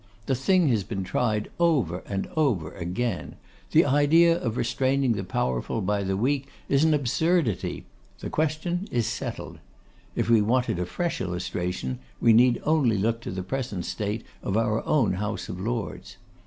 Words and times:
the 0.25 0.33
thing 0.33 0.67
has 0.69 0.83
been 0.83 1.03
tried 1.03 1.51
over 1.59 1.99
and 2.07 2.25
over 2.35 2.73
again; 2.73 3.35
the 3.69 3.85
idea 3.85 4.35
of 4.35 4.57
restraining 4.57 5.11
the 5.11 5.23
powerful 5.23 5.79
by 5.79 6.01
the 6.01 6.17
weak 6.17 6.47
is 6.67 6.83
an 6.83 6.91
absurdity; 6.95 7.85
the 8.17 8.27
question 8.27 8.87
is 8.89 9.05
settled. 9.05 9.59
If 10.15 10.27
we 10.27 10.41
wanted 10.41 10.79
a 10.79 10.87
fresh 10.87 11.21
illustration, 11.21 11.99
we 12.19 12.33
need 12.33 12.59
only 12.63 12.97
look 12.97 13.21
to 13.21 13.29
the 13.31 13.43
present 13.43 13.85
state 13.85 14.25
of 14.41 14.57
our 14.57 14.83
own 14.87 15.13
House 15.21 15.49
of 15.49 15.59
Lords. 15.59 16.17